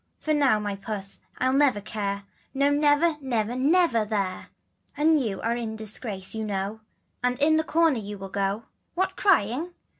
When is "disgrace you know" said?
5.75-6.79